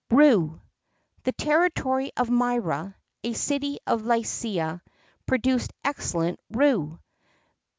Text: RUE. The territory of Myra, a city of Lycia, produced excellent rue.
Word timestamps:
RUE. 0.09 0.59
The 1.25 1.31
territory 1.31 2.11
of 2.17 2.27
Myra, 2.27 2.95
a 3.23 3.33
city 3.33 3.77
of 3.85 4.01
Lycia, 4.01 4.81
produced 5.27 5.73
excellent 5.83 6.39
rue. 6.49 6.99